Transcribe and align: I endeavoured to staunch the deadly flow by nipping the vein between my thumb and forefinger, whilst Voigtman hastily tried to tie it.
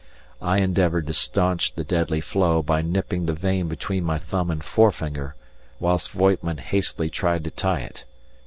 I 0.41 0.57
endeavoured 0.57 1.05
to 1.05 1.13
staunch 1.13 1.75
the 1.75 1.83
deadly 1.83 2.21
flow 2.21 2.63
by 2.63 2.81
nipping 2.81 3.27
the 3.27 3.35
vein 3.35 3.67
between 3.67 4.03
my 4.03 4.17
thumb 4.17 4.49
and 4.49 4.63
forefinger, 4.63 5.35
whilst 5.79 6.09
Voigtman 6.13 6.57
hastily 6.57 7.11
tried 7.11 7.43
to 7.43 7.51
tie 7.51 7.81
it. 7.81 8.05